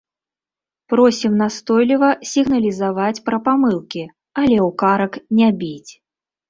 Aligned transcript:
Просім 0.93 1.31
настойліва 1.41 2.09
сігналізаваць 2.31 3.23
пра 3.31 3.37
памылкі, 3.51 4.03
але 4.43 4.57
ў 4.67 4.77
карак 4.85 5.13
не 5.41 5.49
біць. 5.63 5.91